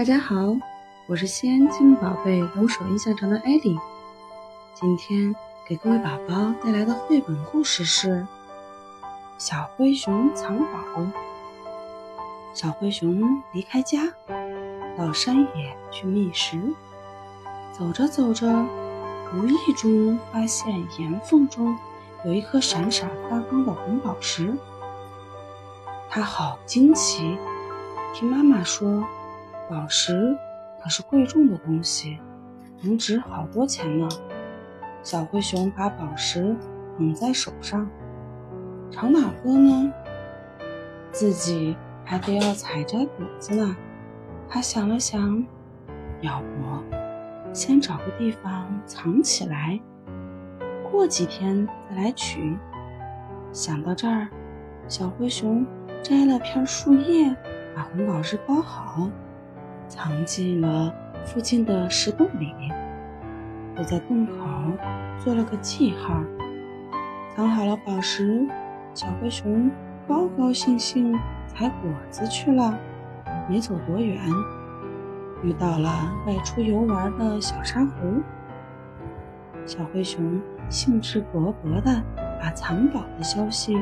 [0.00, 0.56] 大家好，
[1.06, 3.78] 我是西安金宝贝龙首印象城的艾迪。
[4.72, 5.36] 今天
[5.68, 8.08] 给各位宝宝带来的绘本故事是
[9.36, 11.02] 《小灰熊藏宝》。
[12.54, 14.08] 小灰熊离开家，
[14.96, 16.58] 到山野去觅食。
[17.70, 18.50] 走着走着，
[19.34, 21.76] 无意中发现岩缝中
[22.24, 24.56] 有一颗闪闪发光的红宝石。
[26.08, 27.36] 他好惊奇，
[28.14, 29.04] 听妈妈说，
[29.70, 30.36] 宝石
[30.82, 32.18] 可是贵重的东西，
[32.82, 34.08] 能值好多钱呢。
[35.00, 36.56] 小灰熊把宝石
[36.98, 37.88] 捧在手上，
[38.90, 39.92] 朝哪搁呢？
[41.12, 43.76] 自己还得要采摘果子呢。
[44.48, 45.46] 他想了想，
[46.20, 49.78] 要不先找个地方藏起来，
[50.90, 52.58] 过几天再来取。
[53.52, 54.26] 想到这儿，
[54.88, 55.64] 小灰熊。
[56.02, 57.36] 摘了片树叶，
[57.76, 59.10] 把红宝石包好，
[59.90, 60.94] 藏进了
[61.24, 62.54] 附近的石洞里，
[63.76, 64.34] 又在洞口
[65.18, 66.22] 做了个记号。
[67.34, 68.46] 藏好了宝石，
[68.94, 69.68] 小灰熊
[70.06, 71.12] 高高兴兴
[71.48, 72.78] 采果子去了。
[73.48, 74.16] 没走多远，
[75.42, 75.90] 遇到了
[76.24, 78.22] 外出游玩的小沙狐。
[79.66, 82.00] 小灰熊兴致勃勃地
[82.40, 83.76] 把藏宝的消息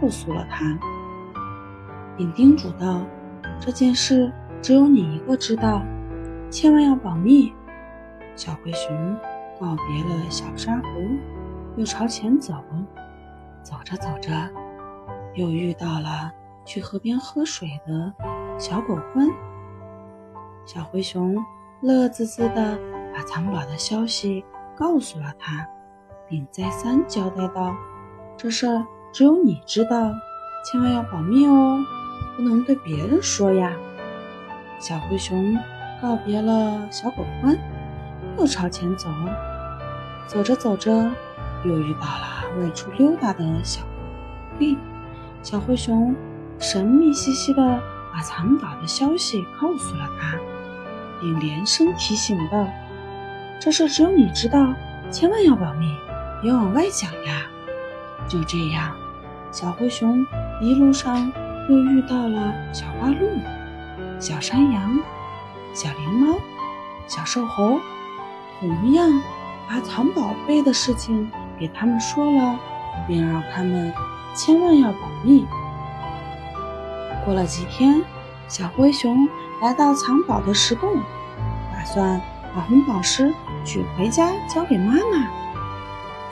[0.00, 0.76] 告诉了他。
[2.16, 3.04] 并叮嘱道
[3.60, 5.82] ：“这件事只有你一个知道，
[6.50, 7.52] 千万要保密。”
[8.36, 9.16] 小灰熊
[9.58, 10.88] 告别了小沙狐，
[11.76, 12.54] 又朝前走。
[13.62, 14.30] 走着走着，
[15.34, 16.32] 又遇到了
[16.64, 18.12] 去河边喝水的
[18.58, 19.30] 小狗獾。
[20.64, 21.36] 小灰熊
[21.80, 22.78] 乐滋滋地
[23.12, 24.44] 把藏宝的消息
[24.76, 25.66] 告诉了他，
[26.28, 27.74] 并再三交代道
[28.38, 30.10] ：“这事儿只有你知道，
[30.64, 31.78] 千万要保密哦。”
[32.36, 33.72] 不能对别人说呀。
[34.78, 35.58] 小灰熊
[36.00, 37.58] 告别了小狗獾，
[38.38, 39.08] 又朝前走。
[40.26, 40.92] 走着走着，
[41.64, 44.76] 又遇到了外出溜达的小狐狸。
[45.42, 46.14] 小灰熊
[46.58, 47.62] 神秘兮兮的
[48.12, 50.36] 把藏宝的消息告诉了他，
[51.20, 52.66] 并连声提醒道
[53.60, 54.72] ：“这事只有你知道，
[55.10, 55.92] 千万要保密，
[56.40, 57.46] 别往外讲呀。”
[58.28, 58.94] 就这样，
[59.50, 60.24] 小灰熊
[60.60, 61.32] 一路上。
[61.68, 63.28] 又遇到了小花鹿、
[64.20, 64.98] 小山羊、
[65.72, 66.38] 小灵猫、
[67.06, 67.78] 小瘦猴，
[68.58, 69.08] 同样
[69.68, 72.58] 把藏宝贝的事情给他们说了，
[73.06, 73.92] 并让他们
[74.34, 75.46] 千万要保密。
[77.24, 78.02] 过了几天，
[78.48, 79.28] 小灰熊
[79.62, 80.96] 来到藏宝的石洞，
[81.72, 82.20] 打算
[82.52, 83.32] 把红宝石
[83.64, 85.28] 取回家交给妈妈，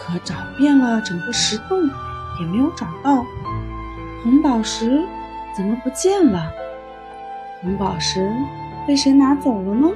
[0.00, 1.88] 可找遍了整个石洞
[2.40, 3.24] 也没有找到
[4.24, 5.06] 红宝石。
[5.56, 6.52] 怎么不见了？
[7.62, 8.32] 红宝石
[8.86, 9.88] 被谁拿走了呢？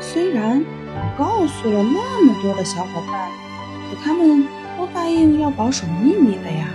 [0.00, 3.30] 虽然我告诉了那么多的小伙伴，
[3.88, 6.68] 可他们都答应要保守秘密的呀。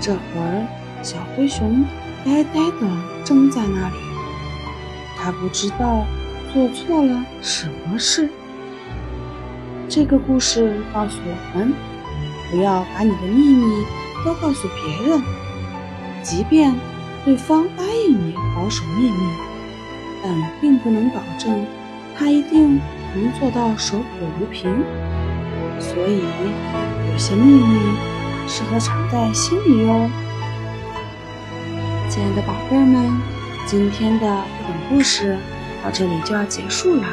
[0.00, 0.66] 这会儿，
[1.02, 1.84] 小灰熊
[2.24, 2.86] 呆呆地
[3.24, 3.96] 怔在那里，
[5.16, 6.04] 他不知道
[6.52, 8.28] 做错了什么事。
[9.88, 11.72] 这个故事告诉我们：
[12.50, 13.84] 不要把你的秘密
[14.24, 15.22] 都告诉别人。
[16.22, 16.74] 即便
[17.24, 19.18] 对方答应你保守秘密，
[20.22, 21.66] 但并不能保证
[22.16, 22.80] 他一定
[23.14, 24.04] 能做到守口
[24.38, 24.72] 如瓶。
[25.78, 26.22] 所以，
[27.12, 27.78] 有些秘密
[28.48, 30.10] 适合藏在心里哟。
[32.08, 33.20] 亲爱的宝贝们，
[33.66, 35.38] 今天的绘本故事
[35.84, 37.04] 到这里就要结束了，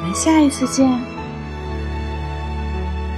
[0.00, 1.17] 我们下一次见。